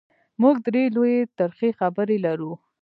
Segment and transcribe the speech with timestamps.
[0.41, 2.51] موږ درې لویې ترخې خبرې لرو: